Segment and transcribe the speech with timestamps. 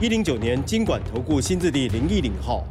[0.00, 2.64] 一零九年经管投顾新字第零一零号。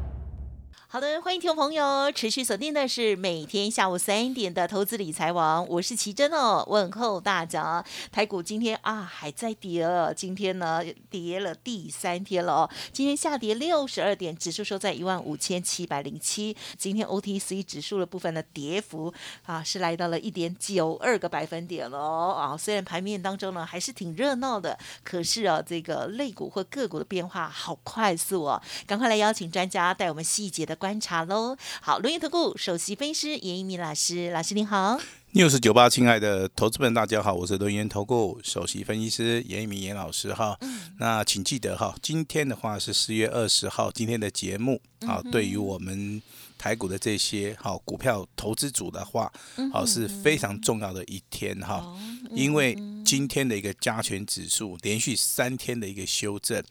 [0.91, 7.85] 好的，欢迎听众朋友持续锁定的是每天下午三点的投资理财网，我是奇珍哦，问候大家。
[8.11, 16.57] 台股今天啊还在跌了，今天呢跌了第三天了哦，今天下跌六十二点，指数收在一万五千七百零七。
[16.75, 19.13] 今天 OTC 指数的部分的跌幅
[19.45, 30.78] 啊是来到了一点九二个百分点了哦啊，虽然盘面当中呢还是挺热闹的，可是啊这个类股或个股的变化好快速哦，赶快来邀请专家带我们细节的。
[30.79, 34.97] 观察喽，好，轮研投顾首席分析师严一鸣老师，老师您好。
[35.33, 40.57] news 九八，亲爱的投资们，大家好，我是轮研投顾首席分析师严一鸣严老师哈。
[40.97, 46.19] 那请记得哈，今天的话是四月二十号，今天的节目啊，对于我们
[46.57, 49.29] 台股的这些好股票投资组的话，
[49.73, 51.85] 好是非常重要的一天哈，
[52.31, 56.63] 因为今天的一个加权指数连续三天的一个修正，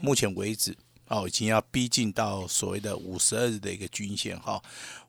[0.00, 0.76] 目前为止。
[1.12, 4.60] 哦，已经要逼近到所谓的五十二日的一个均线哈，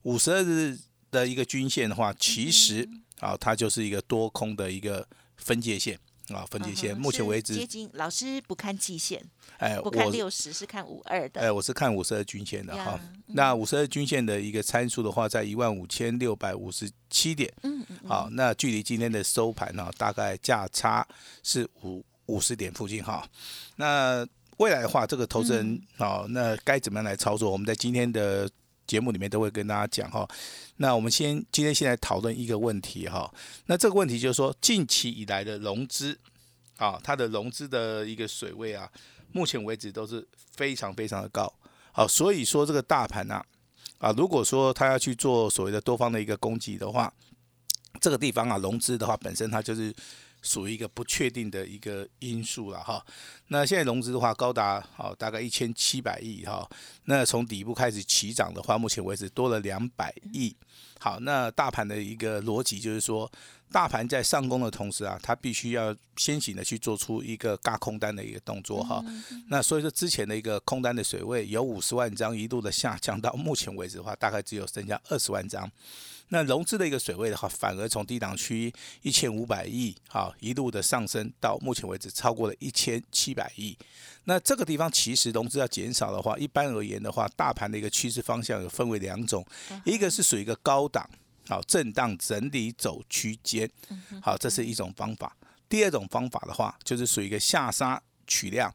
[0.02, 0.78] 五十二日
[1.10, 2.88] 的一个均线的话，其实
[3.22, 6.98] 啊，它就是一个多空的一个分界线啊，分界线。
[6.98, 9.24] 目前为止，接近老师不看季线，
[9.60, 11.40] 哎，不看六十，是看五二的。
[11.40, 13.00] 哎，我是看五十二均线的哈。
[13.28, 17.50] 那五十二均线的一个参数的话，在一万五千六百五十七点。
[17.64, 18.10] 嗯嗯。
[18.10, 21.08] 好，那距离今天的收盘呢，大概价差
[21.44, 23.26] 是五五十点附近哈。
[23.78, 27.52] 那未来的话，这个投资人哦，那该怎么样来操作？
[27.52, 28.50] 我们在今天的
[28.86, 30.28] 节目里面都会跟大家讲哈。
[30.78, 33.34] 那我们先今天先来讨论一个问题哈。
[33.66, 36.18] 那这个问题就是说，近期以来的融资
[36.78, 38.90] 啊，它的融资的一个水位啊，
[39.32, 41.52] 目前为止都是非常非常的高。
[41.92, 43.44] 好，所以说这个大盘呐
[43.98, 47.12] 啊，如果说它要去做所谓的多方的一个攻击的话，
[48.00, 49.94] 这个地方啊，融资的话本身它就是。
[50.44, 53.04] 属于一个不确定的一个因素了哈。
[53.48, 56.70] 那现在融资的话高达好大概一千七百亿哈。
[57.06, 60.56] 那从底部开始起涨的话，目前为止多了两百亿。
[61.00, 63.30] 好，那大盘的一个逻辑就是说，
[63.72, 69.04] 大盘在上攻的同时啊，它必须要先行的去做出一个嘎空单的一个动作哈。
[69.50, 75.70] 那所以说之前的一个空单的水位有五十万张一度的下降到目前为止的话，大概只有剩下二十万张。
[76.34, 78.74] 那融资的一个水位的话，反而从低档区
[79.04, 83.78] 一千五百亿，好一路的上升到目前为止超过了一千七百亿。
[84.24, 89.46] 那这个地方其实融资要减少的话，一般而言的话，大盘的一个趋势方向有分为两种，
[89.86, 91.08] 一个是属于一个高档，
[91.48, 93.70] 好震荡整理走区间，
[94.20, 95.38] 好这是一种方法。
[95.70, 98.74] 第二种方法的话，就是属于一个下杀取量，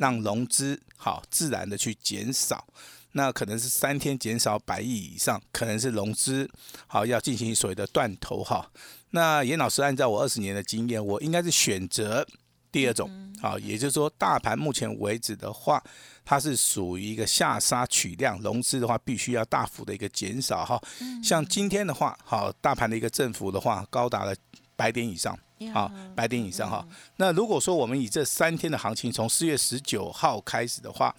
[0.00, 2.66] 让融资好自然的去减少。
[3.16, 6.46] 那可能是三天减少百亿以上，可能是融资
[6.86, 8.70] 好要进行所谓的断头哈。
[9.10, 12.26] 那严老师按照我二十年的经验，我应该是选择
[12.70, 13.10] 第二种
[13.40, 15.82] 啊，也就是说大盘目前为止的话，
[16.26, 20.78] 它是属于一个下杀取量，融资的话必须要大幅的一个减少哈。
[21.24, 24.36] 像今天的话，好大盘的一个振幅的话，高达了
[24.76, 25.34] 百点以上，
[25.72, 26.86] 好百点以上哈。
[27.16, 31.16] 那如果说我们以这三天的行情，从四月十九号开始的话。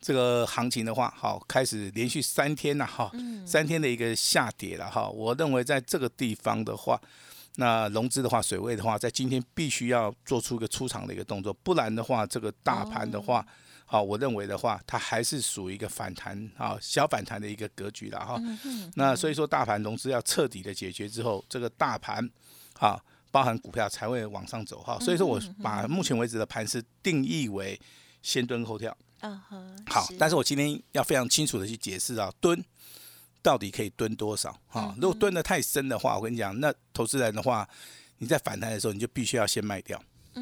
[0.00, 3.10] 这个行情的话，好，开始连续三天了哈，
[3.44, 5.08] 三天的一个下跌了哈。
[5.08, 7.00] 我认为在这个地方的话，
[7.56, 13.44] 那融资的话，水位的话，在今天必须要做出一个出场的一个动作，不然的话，这个大盘的话，
[13.84, 18.40] 好，我认为的话，它还是属于一个反弹啊，小反弹的一个格局了哈。
[18.94, 22.30] 那所以说，大盘融资要彻底的解决之后，这个大盘
[22.78, 24.98] 啊，包含股票才会往上走哈。
[25.00, 27.80] 所以说我把目前为止的盘是定义为
[28.22, 28.96] 先蹲后跳。
[29.26, 32.64] 嗯哼，好，但是我今天要非常清楚的去解释啊，蹲
[33.42, 34.94] 到底可以蹲多少哈？
[35.00, 37.68] 如果蹲的太深的话，我跟你讲，那投资人的话，
[38.18, 40.00] 你在反弹的时候，你就必须要先卖掉。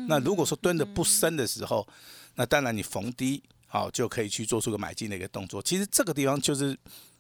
[0.09, 1.87] 那如果说蹲的不深的时候，
[2.35, 5.63] 那当然你逢低好就可以去做出个买进的一个动作。
[5.63, 6.79] 其实这个地方就是。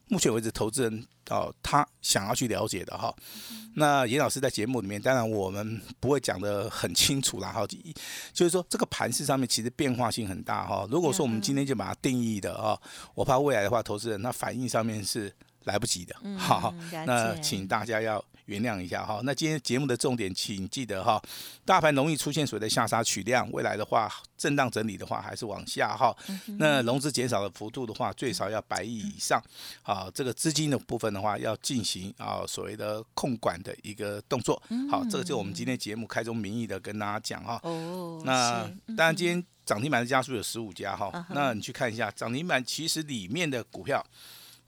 [0.08, 3.14] 目前为止，投资人哦，他想要去了解的哈。
[3.76, 7.66] 那严老师在节目里面，当然我们不会讲的很清楚啦哈。
[8.32, 10.86] 就是说，这个盘市上面其实变化性很大哈。
[10.90, 12.78] 如果说我们今天就把它定义的啊，
[13.14, 15.34] 我怕未来的话，投资人他反应上面是
[15.64, 16.14] 来不及的。
[16.22, 19.20] 嗯好，了那请大家要原谅一下哈。
[19.24, 21.22] 那今天节目的重点，请记得哈，
[21.64, 26.14] 大盘容易出现所谓的下杀取量，未来的话震荡整理的话还是往下哈。
[26.28, 29.42] 嗯那融资减少的幅度的话，最少要百亿以上。
[29.82, 34.62] 啊，这个资金的部分的话，要进行啊所谓的控管的一个动作。
[34.90, 37.60] 好，这个就我们今天节目开宗明义的跟大家讲哈。
[37.62, 44.04] 哦，那当然，今天涨停板的家数有十五家哈那你去看一下涨停板，其实里面的股票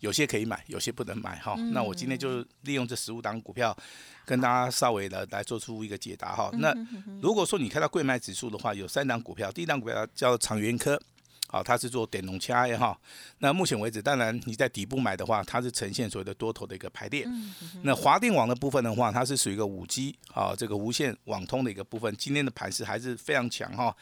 [0.01, 1.55] 有些可以买，有些不能买哈。
[1.59, 3.77] 嗯那我今天就利用这十五档股票，
[4.25, 6.51] 跟大家稍微的来做出一个解答嗯哈。
[6.59, 6.75] 那
[7.21, 11.01] 如果说你看到贵买指数的话，有三档股票，第一档股票叫长源科。
[11.49, 13.01] 好，它是做点容掐也好，
[13.39, 17.23] 那目前为止，当然你在底部买的话，它是呈现所谓的多头的一个排列。
[17.25, 22.13] 嗯那华电网的部分的话，它是属于一个五 G 啊，这个无线网通的一个部分。
[22.17, 23.97] 今天的盘势还是非常强哈，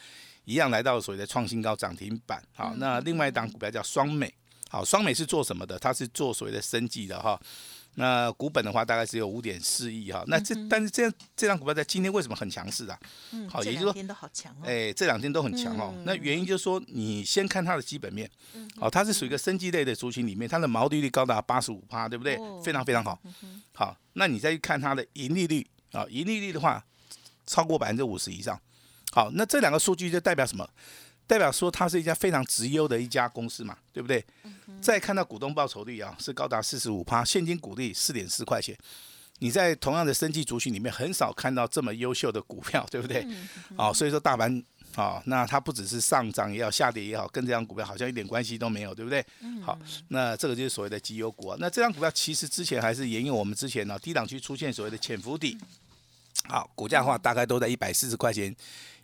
[0.45, 2.41] 一样来到所谓的创新高涨停板。
[2.55, 4.33] 好，那另外一档股票叫双美，
[4.75, 5.79] 好，双美是做什么的？
[5.79, 7.39] 它是做所谓的生技的哈。
[7.93, 12.99] 那股本的话大概只有五点四亿哈，那这但是这样这张股票在今天为什么很强势啊？
[13.31, 15.93] 嗯好也就是说这两天都好强哦，哎，这两天都很强哦。
[16.03, 18.29] 那原因就是说，你先看它的基本面，
[18.81, 22.61] 哦，它是属于一个生技类的族群里面，它的毛利率高达八十五趴，对不对哦？
[22.61, 23.17] 非常非常好。
[23.73, 26.83] 好，那你再去看它的盈利率啊，盈利率的话
[27.47, 28.59] 超过百分之五十以上。
[29.13, 30.69] 好，那这两个数据就代表什么？
[31.27, 34.23] 代表说它是一家非常直优的一家公司嘛，对不对？
[34.81, 38.77] 再看到股东报酬率啊，是高达四十五趴，现金股利四点四块钱。
[39.39, 43.27] 你在同样的生技族群里面很少看到这么优秀的股票，对不对？
[43.75, 44.63] 哦，所以说大盘
[44.95, 49.25] 啊、那它不只是上涨也好，下跌也好，跟这张股票好像一点关系都没有，对不对？
[49.61, 49.77] 好，
[50.07, 51.57] 那这个就是所谓的绩优股啊。
[51.59, 55.57] 那这张股票其实之前还是沿用我们之前呢、低档区出现所谓的潜伏底，
[56.47, 58.55] 好，股价的话大概都在一百四十块钱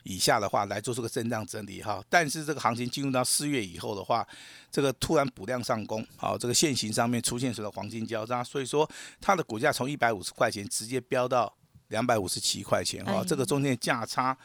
[0.04, 2.02] 以下的话来做出个震荡整理哈。
[2.08, 4.26] 但是这个行情进入到四月以后的话，
[4.70, 8.88] 这个突然补量上攻，好，这个线型上面出现所谓的黄金交叉，所以说
[9.20, 11.52] 它的股价从一百五十块钱直接飙到
[11.88, 14.36] 两百五十七块钱哈哎，这个中间价差。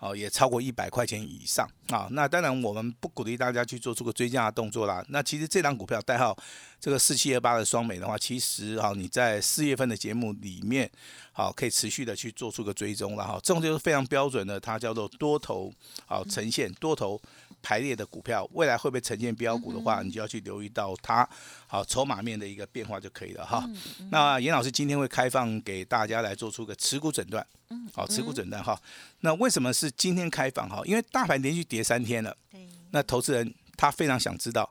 [0.00, 2.08] 哦，也超过一百块钱以上啊。
[2.10, 5.02] 那当然，我们不鼓励大家去做出个追加的动作啦。
[5.08, 6.36] 那其实这档股票代号
[6.84, 10.90] 这个四七二八的双美的话，其实哈、你在四月份的节目里面，
[11.32, 13.40] 好、可以持续的去做出个追踪了哈。
[13.42, 15.72] 这种就是非常标准的，它叫做多头
[16.04, 17.18] 好、呈现多头
[17.62, 21.26] 排列的股票，未来会不会呈现标股的话，你就要去留意到它
[21.66, 23.66] 好筹码面的一个变化就可以了哈。
[24.10, 27.46] 那严老师今天会开放给大家来做出个持股诊断，
[27.94, 28.78] 好，持股诊断哈。
[29.20, 30.82] 那为什么是今天开放哈？
[30.84, 34.70] 因为大盘连续跌三天了，对，那投资人他非常想知道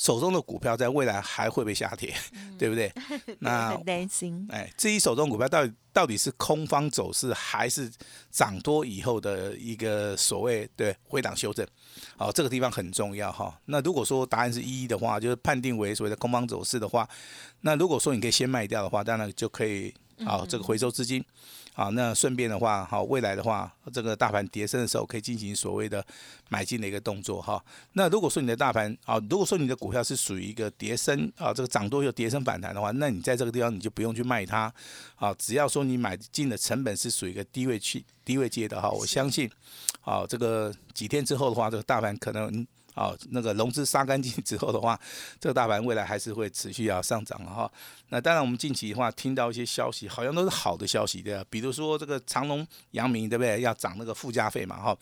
[0.00, 2.14] 手中的股票在未来还会不会下跌，
[2.58, 2.90] 对不对？
[3.40, 7.92] 那很担心，哎，至于手中股票到底到底是空方走势，还是
[8.30, 11.66] 涨多以后的一个所谓对回档修正，
[12.16, 13.54] 好，这个地方很重要哈。
[13.66, 17.06] 那如果说答案是一的话，就是判定为所谓的空方走势的话，
[17.60, 19.94] 那如果说你可以先卖掉的话，当然就可以
[20.24, 21.22] 好这个回收资金。
[21.72, 26.04] 好，那顺便的话，好，未来的话，这个大盘跌升的时候，可以进行所谓的
[26.48, 27.62] 买进的一个动作哈。
[27.94, 34.72] 那如果说你的大盘啊，如果说你的股票是属于一个跌升啊，这个涨多又跌升反弹的话，那你在这个地方你就不用去卖它
[35.14, 35.32] 啊。
[35.38, 39.48] 只要说你买进的成本是属于一个低位区、低位阶的哈，我相信，
[40.02, 42.66] 啊，这个几天之后的话，这个大盘可能。
[43.00, 45.00] 好，那个融资杀干净之后的话，
[45.40, 47.70] 这个大盘未来还是会持续要上涨哈。
[48.10, 53.62] 那当然，我们近期的话听到一些消息，好像都是好的消息的，比如说这个长隆、阳明，对不对？
[53.62, 54.98] 要涨那个附加费嘛哈。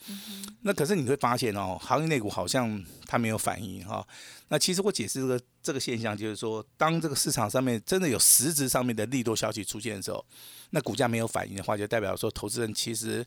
[0.61, 4.07] 那可是你会发现哦，行业内股好像它没有反应哈。
[4.47, 10.25] 那其实我解释这个这个现象，就是说，当这个市场上面真的有实质上面的利多消息出现的时候，
[10.69, 13.25] 那股价没有反应的话，就代表说投资人其实。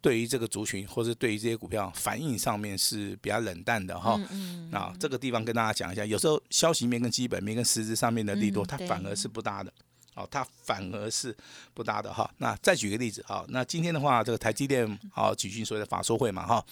[0.00, 4.20] 对于这个族群，或是对于这些股票反应上面是比较冷淡的哈。
[4.30, 9.72] 嗯啊，这个地方跟大家讲一下，有时候消息面跟基本面跟实质上面的利多，嗯它反而是不搭的。
[10.14, 11.36] 哦，它反而是
[11.72, 12.28] 不搭的哈。
[12.38, 16.64] 那再举个例子哈，那今天的话，这个台积电好举行所谓的法说会嘛哈。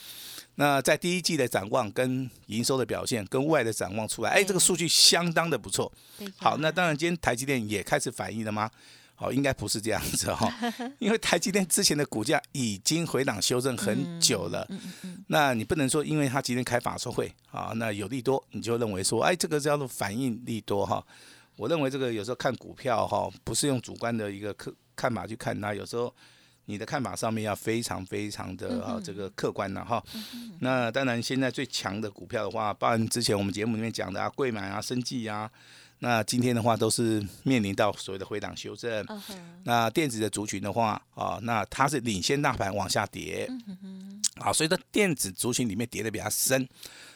[0.56, 5.92] 那在第一季的展望跟营收的表现跟外的展望出来，哎，这个数据相当的不错。
[6.18, 8.68] 对好，那当然今天台积电也开始反应了吗？
[9.16, 10.52] 好，应该不是这样子哈，
[11.00, 14.68] 因为台积电之前的股价已经回档修正很久了。
[15.28, 21.04] 那你不能说因为它今天开法说会啊，那有利多，你就认为说，哎，这个叫做反应利多哈。
[21.56, 26.14] 我认为这个有时候看股票哈，不是用主观的一个看看法去看它，有时候
[26.66, 30.02] 你的看法上面要非常非常的啊这个客观了哈。
[30.60, 35.50] 那当然，现在最强的股票的话，包含之前我们节目里面讲的啊，贵买啊、生技啊，
[36.00, 39.06] 那今天的话都是面临到所谓的回档修正。
[39.64, 43.48] 那电子的族群的话啊，那它是领先大盘往下跌。
[44.36, 46.68] 啊，所以在电子族群里面跌的比较深，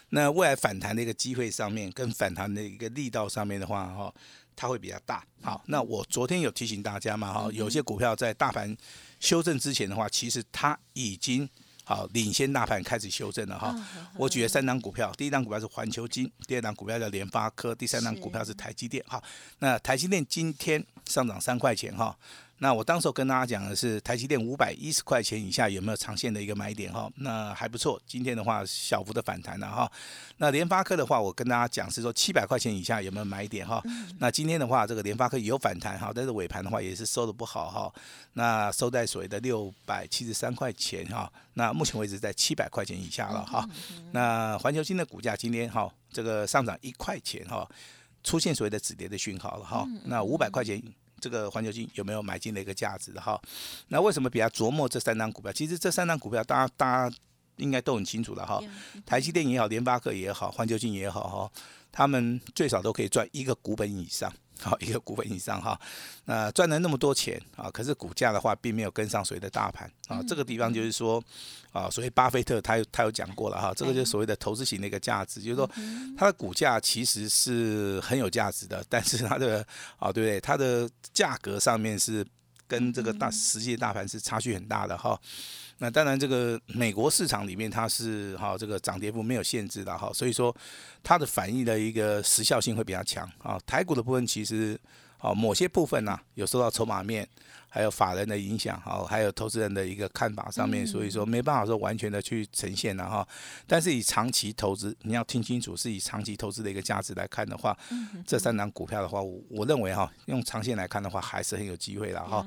[0.09, 4.11] 那未来反弹的一个机会上面，跟反弹的一个力道上面的话，哈，
[4.55, 5.23] 它会比较大。
[5.43, 8.75] 好，那我昨天有提醒大家嘛，哈，有些股票在大盘
[9.21, 11.47] 修正之前的话，其实它已经
[11.85, 13.73] 好领先大盘开始修正了哈。
[14.17, 19.01] 我举了三档股票，第一档股票是环球金，第二档股票叫联发科，第三档股票是台积电。
[19.07, 19.23] 哈，
[19.59, 22.17] 那台积电今天上涨三块钱哈。
[22.61, 27.11] 那我当时跟大家讲的是台积电五百一十块钱以下有没有长线的一个买点哈？
[27.15, 29.91] 那还不错，今天的话小幅的反弹了哈。
[30.37, 33.81] 那联发科的话，我跟大家讲是说七百块钱以下有没有买点哈？
[34.19, 37.91] 那今天的话，这个联发科有反弹哈，但是尾盘的话也是收的不好哈。
[38.33, 41.27] 那收在所谓的六百七十三块钱哈。
[41.55, 43.67] 那目前为止在七百块钱以下了哈。
[44.11, 47.67] 那环球金的股价今天哈这个上涨一块钱哈，
[48.23, 49.83] 出现所谓的止跌的讯号了哈。
[50.05, 50.79] 那五百块钱。
[51.21, 53.39] 这个环球金有没有买进的一个价值的哈？
[53.87, 55.51] 那为什么比较琢磨这三张股票？
[55.53, 57.15] 其实这三张股票，大家大家
[57.57, 58.59] 应该都很清楚了哈。
[59.05, 61.51] 台积电也好，联发科也好，环球金也好哈，
[61.91, 64.33] 他们最少都可以赚一个股本以上。
[64.61, 65.79] 好一个股份以上哈，
[66.25, 69.91] 那赚了那么多钱啊，可是股价的话并没有跟上所谓的大盘。
[70.07, 71.23] 啊，这个地方就是说
[71.71, 75.69] 啊，所以巴菲特他有他有讲过了哈，这个就是所谓的投资型的一个价值，就是说
[76.17, 79.65] 它的股价其实是很有价值的，但是它的
[79.97, 80.39] 啊对不对？
[80.39, 82.25] 它的价格上面是
[82.67, 85.19] 跟这个大实际大盘是差距很大的哈。
[85.83, 90.55] 那当然，这个美国市场里面它是哈这个涨跌幅没有限制的哈，所以说
[91.01, 93.59] 它的反应的一个时效性会比较强啊。
[93.65, 94.79] 台股的部分其实
[95.17, 97.27] 啊某些部分呐有受到筹码面。
[97.73, 103.25] 还有法人的影响，哈，还有投资人的一个看法上面，所以说没办法说完全的去呈现了哈。
[103.65, 107.75] 但是以长期投资，你要听清楚，是以长期投资的一个价值来看的话，
[108.27, 112.45] 这三档股票的话，我我认为哈，用长线来看的话，还是很有机会的哈。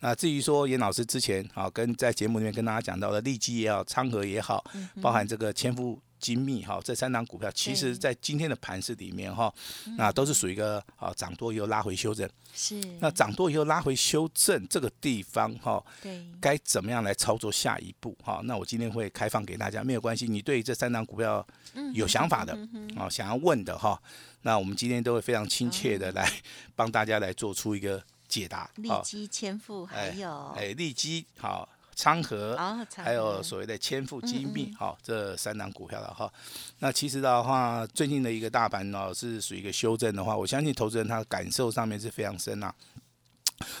[0.00, 4.64] 那至于说严老师之前啊，跟在节目里面跟大家讲到的利基也好，昌河也好，
[5.00, 6.00] 包含这个千富。
[6.24, 9.52] 精密哈，这三档股票其实在今天的盘市里面哈，
[9.98, 12.26] 那都是属于一个啊涨多以后拉回修正。
[12.54, 12.80] 是。
[12.98, 18.40] 那涨多以后拉回修正这个地方哈，对，该怎么样来操作下一步哈？
[18.44, 21.46] 那我今天会开放给大家，没有关系，你对这三档股票
[21.92, 22.58] 有想法的
[22.96, 24.00] 啊，想要问的哈，
[24.40, 26.26] 那我们今天都会非常亲切的来
[26.74, 28.70] 帮大家来做出一个解答。
[28.76, 31.68] 利基千富还有哎，利基好。
[31.94, 32.56] 昌河，
[32.96, 36.32] 还有所谓的千富精密，好，这三档股票了哈。
[36.80, 42.74] 那其实的话，最近的一个大盘呢是属于一个修正的话，我相信投资人他的感受上面是非常深呐。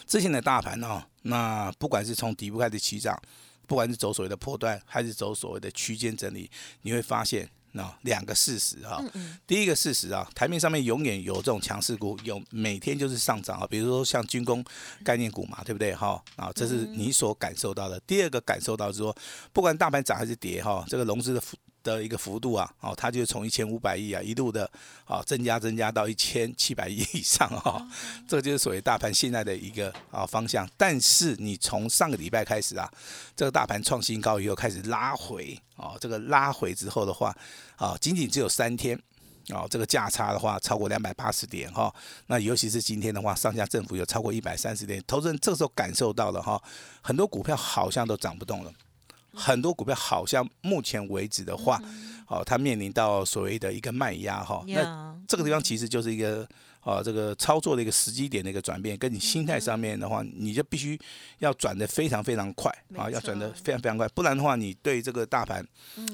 [0.06, 3.20] 之前的大盘呢，那不管是从底部开始起涨，
[3.66, 6.50] 不管是走所谓的破段，还是走所谓的区间整理，
[6.82, 7.48] 你会发现。
[7.76, 9.02] 那两个事实哈，
[9.46, 14.64] 第一个事实啊，台面上面永远有这种强势股，有每天就是上涨啊，比如说像军工
[15.04, 16.22] 概念股嘛，对不对哈？
[16.36, 17.98] 啊，这是你所感受到的。
[18.06, 19.14] 第二个感受到是说，
[19.52, 21.42] 不管大盘涨还是跌哈，这个融资的。
[21.84, 24.68] 的一个幅度啊，哦，它就从一千五百亿啊，一路的
[25.04, 27.86] 啊增加增加到一千七百亿以上哈，
[28.26, 30.68] 这个就是所谓大盘现在的一个啊方向。
[30.76, 32.90] 但是你从上个礼拜开始啊，
[33.36, 37.36] 这个大盘创新高以后开始拉回啊，这个拉回之后的话
[37.76, 38.98] 啊，仅仅只有三天
[39.50, 41.94] 啊，这个价差的话超过两百八十点哈，
[42.28, 46.58] 那尤其是今天的话，上下振幅有超过一百三十点，投资人这时候感受到了哈，
[47.02, 48.72] 很多股票好像都涨不动了。
[49.34, 51.80] 很多股票好像目前为止的话，
[52.28, 56.48] 哦，它面临到所谓的一个卖压哈，那这个地方其实就是一个。
[56.84, 61.00] 啊，这个操作的一个时机点的一个转变，跟你心态上面的话，你就必须
[61.38, 65.66] 要转的非常非常快啊，要转的非常非常快，不然的话，你对这个大盘，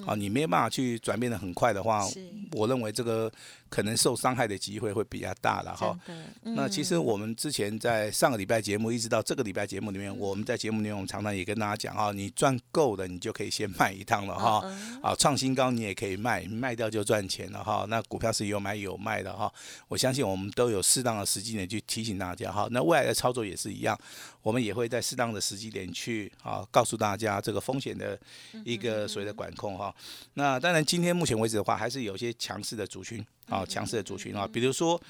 [0.07, 2.07] 啊，你没有办法去转变的很快的话，
[2.53, 3.29] 我认为这个
[3.69, 5.99] 可能受伤害的机会会比较大了哈。
[6.43, 14.65] 那其实我们之前在上个礼拜节目，一直到这个礼拜节目里面，我们在节目里面，我们常常也跟大家讲哈，你赚够了，你就可以先卖一趟了哈。
[15.03, 17.85] 啊，创新高你也可以卖，卖掉就赚钱了哈。
[17.89, 19.53] 那股票是有买有卖的哈，
[19.89, 20.49] 我相信我们。
[20.61, 23.99] 都有适当的时机点去提醒大家哈，那未来的操作也是一样，
[24.43, 28.21] 我们也会在适当的时机点去啊告诉大家这个风险的
[28.63, 29.95] 一个所谓的管控哈。
[30.35, 35.01] 那当然，今天目前为止的话，还是有些强势的族群啊，强势的族群啊，比如说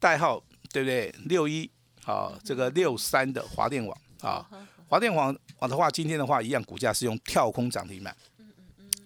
[0.00, 0.42] 代号
[0.72, 1.14] 对不对？
[1.26, 1.70] 六一
[2.06, 4.48] 啊，这个六三的华电网啊，
[4.88, 8.16] 华电网网的话，今天的话一样，股价是用跳空涨停板，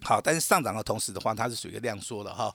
[0.00, 2.55] 好，但是上涨的同时的话，它是属于一个量缩的哈。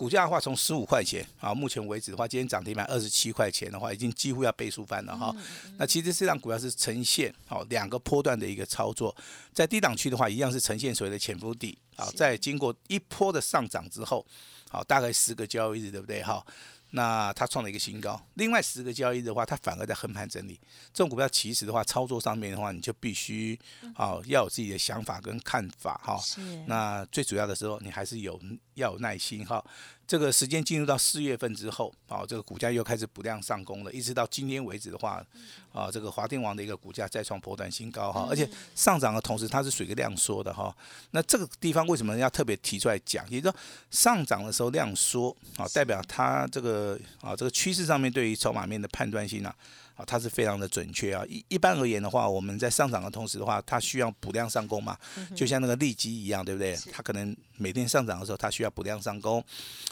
[0.00, 5.30] 股价的话，从十五块钱啊，目前为止的话，今天涨停板二十七块钱的话，已经几乎要倍数翻了哈。
[5.76, 9.14] 那其实这档股票是呈现好两个波段的一个操作，
[9.52, 14.24] 在低档区的话，一样是呈现所谓的潜伏底啊，在经过一波的上涨之后，
[14.70, 16.42] 好大概十个交易日，对不对哈？
[16.90, 18.20] 那它创了一个新高。
[18.34, 20.58] 另外十个交易日的话，它反而在横盘整理。
[20.92, 23.58] 这种股票其实的话，操作上面的话，你就必须
[23.94, 26.18] 啊要有自己的想法跟看法哈。
[26.18, 28.40] 是那最主要的时候，你还是有
[28.74, 29.64] 要有耐心哈。
[30.10, 35.24] 这个时间进入到四月份之后，啊，这个股价又开始补量上攻了，一直到今天为止的话，
[35.72, 40.76] 啊，这个华电网的一个股价再创波段新高哈，而且上涨的同时，它是属于一个量缩的哈。
[41.12, 43.24] 那这个地方为什么要特别提出来讲？
[43.30, 43.60] 也就是说，
[43.92, 49.54] 上涨的时候量缩，啊，代表它这个啊这个趋势上面对于筹码面的判断性啊。
[50.00, 51.22] 啊，它是非常的准确啊。
[51.28, 54.96] 一一般而言的话，我们在上涨的同时的话，它需要补量上攻嘛，
[55.36, 56.76] 就像那个利基一样，对不对？
[56.90, 59.44] 它可能每天上涨的时候，它需要补量上攻。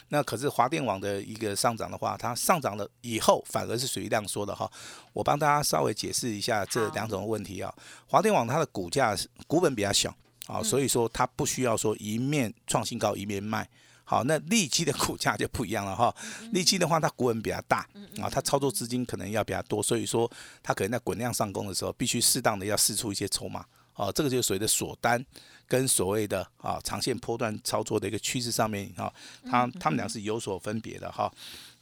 [0.09, 4.71] 那可是华电网的一个上涨的话，它上涨了以后，反而是属于量缩的哈。
[5.13, 7.73] 我帮大家稍微解释一下这两种问题啊。
[8.07, 10.15] 华电网它的股价股本比较小
[10.47, 13.69] 啊，所以说它不需要说一面创新高一面卖。
[14.11, 16.15] 好，那利基的股价就不一样了哈。
[16.53, 17.87] 利基的话，它股本比较大
[18.19, 20.31] 啊，它操作资金可能要比较多，所以说
[20.63, 23.63] 它可能在滚量上攻的时候，必须适当的要试出一些筹码。
[23.97, 25.23] 哦，这个就是所谓的锁单
[25.67, 29.13] 跟所谓的啊长线波段操作的一个趋势上面哈，
[29.45, 31.31] 它它们俩是有所分别的哈。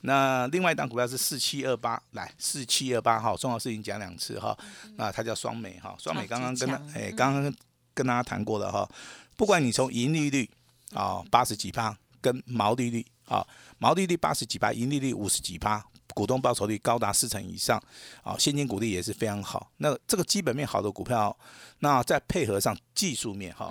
[0.00, 4.58] 那另外一档股票是四七二八，来四七二八哈，重要事情讲两次哈。
[4.96, 7.54] 那它叫双美哈，双美刚刚跟他哎刚刚
[7.94, 8.90] 跟大家谈过了哈，
[9.36, 10.50] 不管你从盈利率
[10.92, 11.96] 啊八十几趴。
[12.20, 13.46] 跟毛利率啊，
[13.78, 17.82] 毛利率八十几趴，盈利率五十几趴，股东报酬率高达四成以上，
[18.22, 19.70] 啊，现金股利也是非常好。
[19.78, 21.36] 那这个基本面好的股票，
[21.80, 23.70] 那再配合上技术面哈，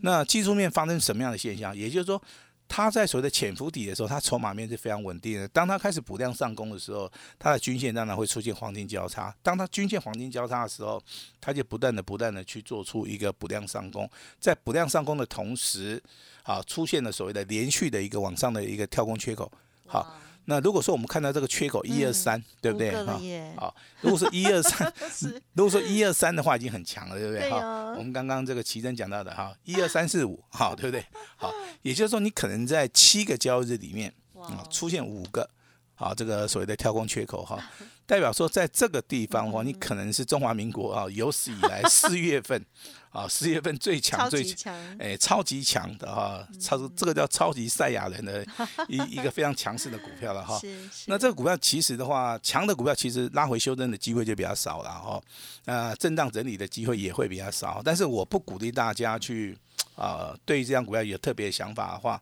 [0.00, 1.76] 那技术面发生什么样的现象？
[1.76, 2.22] 也就是说。
[2.68, 5.48] 它在所谓的潜伏底的时候，它筹码面是非常稳定的。
[5.48, 9.34] 当它开始补量上攻的时候，它的均线当然会出现黄金交叉。
[9.42, 11.02] 当它均线黄金交叉的时候，
[11.40, 14.08] 它就不断的、不断的去做出一个补量上攻。
[14.38, 16.02] 在补量上攻的同时，
[16.42, 19.50] 啊，出现了所谓的连续的一个往上的一个跳空缺口。
[19.86, 20.18] 好。
[20.48, 22.92] 那如果说我们看到这个缺口一二三，对不对？
[23.04, 23.20] 哈，
[23.56, 24.92] 好，如果说一二三，
[25.54, 27.50] 如果说一二三的话，已经很强了，对不对？
[27.50, 27.58] 哈，
[27.96, 31.04] 我们刚刚这个奇珍讲到的哈， 一二三四五，好，对不对？
[31.36, 35.48] 好， 也就是说你可能在七个交易日里面啊出现五个，
[35.94, 37.58] 好，这个所谓的跳空缺口哈，
[38.06, 42.64] 代表说在这个地方的话，你可能是中华民国啊有史以来四月份。
[43.10, 48.44] 啊，四月份最强最强，哎，超级强的哈，超这个叫超级赛亚人的
[48.88, 50.60] 一一个非常强势的股票了哈。
[51.06, 55.22] 那这个股票其实的话，强的股票其实拉回修正的机会就比较少了哈。
[55.64, 57.80] 呃，震荡整理的机会也会比较少。
[57.82, 59.56] 但是我不鼓励大家去
[59.94, 62.20] 啊，对于这样股票有特别想法的话。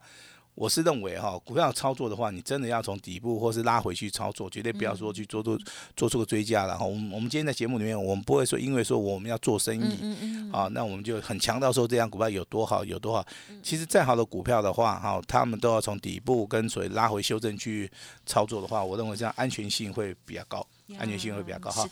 [0.55, 5.59] 我是认为哈，股票操作的话，你真的要从底部或是拉回去操作，绝对不要说去做做
[5.97, 6.85] 做出个追加了哈。
[6.85, 13.27] 我们我们今天在节目里面，我们不会说因为说我们要做生意，啊，那我们就很强调说这样股票有多好有多好。
[13.63, 17.91] 其实再好的股票的话，哈，他们都要从底部跟随拉回修正去
[18.25, 20.65] 操作的话，我认为这样安全性会比较高。
[20.99, 21.89] 安全性会比较高哈。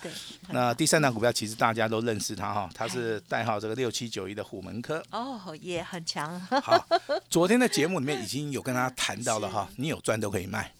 [0.50, 5.02] 那第三档股票其实大家都认识它哈， 它是代号这个六七九一的虎门科。
[5.10, 6.38] 哦，也很强。
[6.62, 6.86] 好，
[7.30, 10.70] 昨天的节目里面已经有跟大家谈到了哈， 你有赚都可以卖。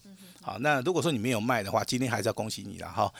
[0.42, 3.12] 好，那如果说你没有卖的话，今天还是要恭喜你了哈。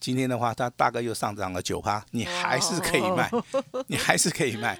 [0.00, 3.30] 今天的话，它大概又上涨了九趴，你还是可以卖，
[3.88, 4.78] 你还是可以卖。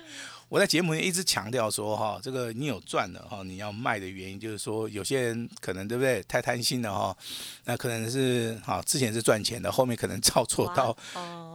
[0.49, 6.23] 我在节目里一直强调说哈，这个你有赚的哈，你要卖的原因就是说，有些人可能对不对？
[6.23, 7.17] 太贪心了哈，
[7.65, 10.97] 那可能是哈，之前是赚钱的，后面可能照做到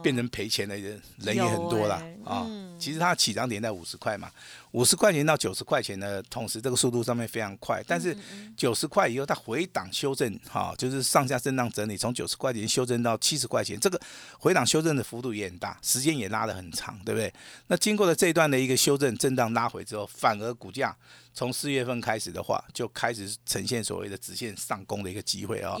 [0.00, 2.46] 变成赔钱的人人也很多了啊。
[2.78, 4.30] 其实它起涨点在五十块嘛。
[4.74, 7.80] 五十块钱到九十块钱的同时，这个速度上面非常快。
[7.86, 8.16] 但是
[8.56, 14.00] 九十块以后，它回档修正，哈，就是上下震荡整理，从九十块钱修正到七十块钱，这个
[14.36, 17.32] 回档修正的幅度也很大，时间也拉得很长，对不对？
[17.68, 20.96] 那经过了这一段的一个修正震荡拉回之后，反而股价
[21.32, 25.76] 从四月份开始的话，就开始呈现所谓的直线上攻的一个机会啊。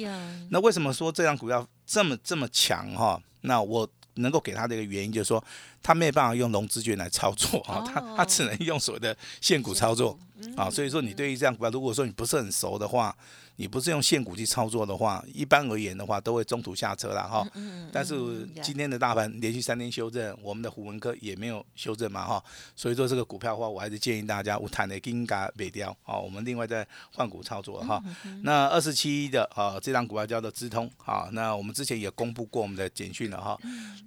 [0.50, 3.20] 那为什么说这张股票这么这么强哈？
[3.40, 3.90] 那我。
[4.16, 5.44] 能够给他的一个原因就是说，
[5.84, 10.18] 他没有办法用融资券来操作啊，他他只能用所谓的现股操作
[10.56, 13.14] 啊，所以说你对于这样股票，如果说你不是很熟的话。
[13.56, 17.46] 你不是用现股去操作的话，一般而言的话，都会中途下车了哈。
[17.92, 18.16] 但是
[18.60, 22.42] 今天的大盘连续三天修正，我们的虎文科也没有修正嘛哈。
[22.74, 28.02] 所以说这个股票的话，我还是建议大家，我谈的金嘎北雕好，我们另外再换股操作哈。
[28.42, 33.56] 那二十七的啊，这张股票叫做资通啊，那我们之前也公布过我们的简讯了哈。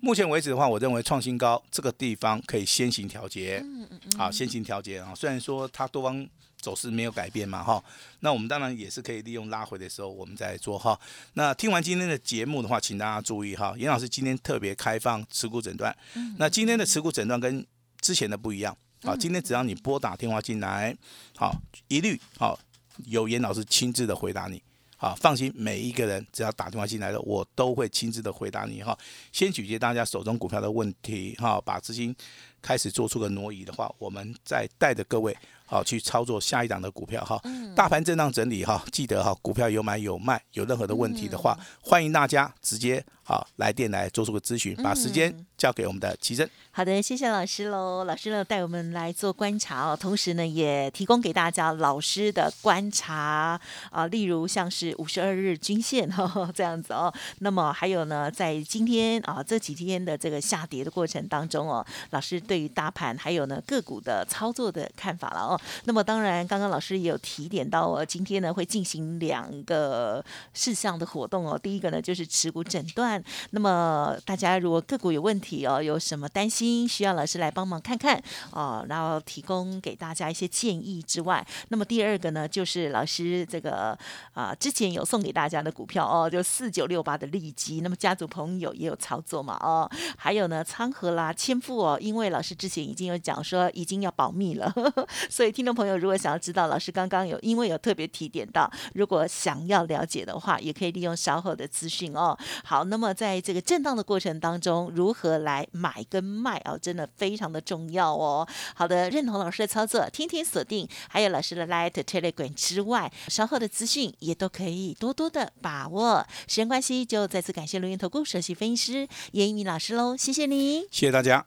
[0.02, 5.14] 目前为止的话，我认为创新高这个地方可以先行调节，嗯嗯嗯好，先行调节啊。
[5.16, 6.28] 虽然说它多方。
[6.60, 7.82] 走势没有改变嘛，哈，
[8.22, 11.00] 那我们当然也是可以利用拉回的时候，我们再做哈。
[11.34, 15.96] 那听完今天的节目的话，请大家注意哈，严老师今天特别开放持股诊断。
[16.38, 17.64] 那今天的持股诊断跟
[18.02, 20.98] 之前的不一样啊，今天只要你拨打电话进来，
[21.36, 21.56] 好，
[21.90, 22.60] 一律好
[23.06, 24.60] 由严老师亲自的回答你。
[24.98, 28.98] 好，放心，每一个人只要打电话进来的，我都会亲自的回答你哈。
[29.32, 32.16] 先解决大家手中股票的问题哈，把资金
[32.62, 35.38] 开始做出个挪移的话，我们再带着各位。
[35.70, 37.38] 好，去操作下一档的股票哈。
[37.76, 46.50] 大盘震荡整理哈，记得哈，股票有买有卖，有任何的问题的话，欢迎大家直接好来电来做出个咨询，把时间交给我们的奇珍。
[46.72, 48.06] 好的，谢谢老师喽。
[48.06, 53.60] 老师呢带我们来做观察哦，同时呢也提供给大家老师的观察
[53.92, 57.14] 啊，例如像是五十二日均线哈 这样子哦。
[57.40, 65.60] 那么还有呢，在今天啊这几天的这个下跌的过程当中哦，老师对于大盘还有呢个股的操作的看法了哦。
[65.84, 71.60] 那么当然，刚刚老师也有提点到哦，今天呢会进行两个事项的活动哦。
[71.62, 73.17] 第一个呢就是持股诊断，
[73.50, 83.98] 那么大家如果个股有问题哦，有什么担心，需要老师来帮忙看看哦，然后提供给大家一些建议之外，那么第二个呢就是老师这个
[84.34, 94.74] 啊之前有送给大家的股票哦，就四九六八的利基，那么家族朋友也有操作嘛哦，还有呢仓和啦千富哦，因为老师之前已经有讲说已经要保密了，
[95.30, 95.58] 所以。
[95.58, 102.38] 听众朋友，如果想要知道老师刚刚有因为有特别提点到，如果想要了解的话，也可以利用稍后的资讯哦。
[102.64, 108.48] 好，那么在这个震荡的过程当中，如何来买跟卖哦，真的非常的重要哦。
[108.76, 116.26] 好的，认同老师的操作，天天锁定，还有老师的 Light Telegram 之外，稍后的资讯也都可以多多的把握。
[116.48, 121.44] 时间关系，就再次感谢录音投顾首席分析师严一鸣老师喽，谢谢你，谢谢大家。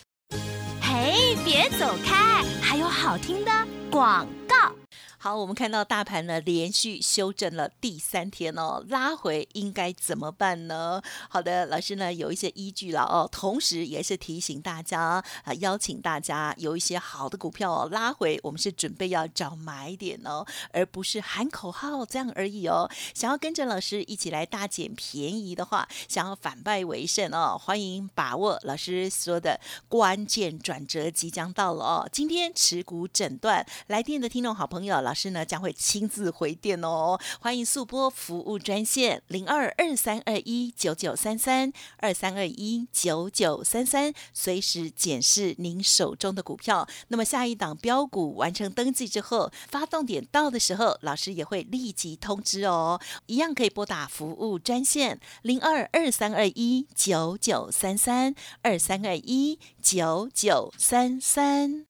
[0.81, 3.51] 嘿，别走开，还有好听的
[3.90, 4.80] 广告。
[5.22, 11.02] 好，我们看到大盘呢连续修正了第三天哦，拉回应该怎么办呢？
[11.28, 22.90] 好的，老师呢有一些依据了哦，同时也是提醒大家啊，邀请大家有一些好的股票哦，拉回我们是准备要找买点哦，而不是喊口号这样而已哦。
[23.12, 32.09] 想要跟着老师一起来大捡便宜的话，想要反败为胜哦，欢迎把握老师说的关键转折即将到了哦。
[32.11, 46.87] 今天持股诊断来电的听众好朋友了老师呢将会亲自回电哦，欢迎速播服务专线零二二三二一九九三三二三二一九九三三，随时检视您手中的股票。
[47.09, 53.01] 那么下一档标股完成登记之后，发动点到的时候，老师也会立即通知哦。
[53.27, 61.89] 一样可以拨打服务专线零二二三二一九九三三二三二一九九三三。